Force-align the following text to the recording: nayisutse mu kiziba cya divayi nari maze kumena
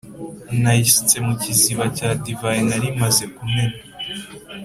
nayisutse 0.61 1.15
mu 1.25 1.33
kiziba 1.41 1.85
cya 1.97 2.09
divayi 2.23 2.61
nari 2.69 2.89
maze 3.01 3.23
kumena 3.35 3.77